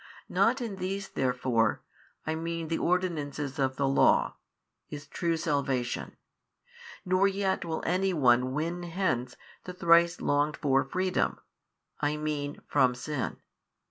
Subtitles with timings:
[0.29, 1.83] Not in these therefore
[2.25, 4.35] (I mean the ordinances of the Law)
[4.89, 6.17] is true salvation,
[7.05, 9.35] nor yet will any one win hence
[9.65, 11.39] the thrice longed for freedom,
[11.99, 13.41] I mean from sin.